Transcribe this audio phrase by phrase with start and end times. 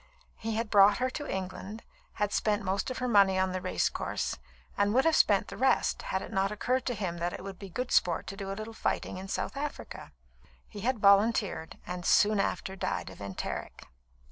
[0.35, 3.87] He had brought her to England, had spent most of her money on the race
[3.87, 4.39] course,
[4.75, 7.59] and would have spent the rest, had it not occurred to him that it would
[7.59, 10.11] be good sport to do a little fighting in South Africa.
[10.67, 13.83] He had volunteered, and soon after died of enteric.